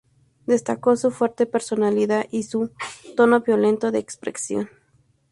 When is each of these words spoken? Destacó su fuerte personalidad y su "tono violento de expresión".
Destacó 0.47 0.95
su 0.95 1.11
fuerte 1.11 1.45
personalidad 1.45 2.25
y 2.31 2.41
su 2.41 2.71
"tono 3.15 3.41
violento 3.41 3.91
de 3.91 3.99
expresión". 3.99 4.67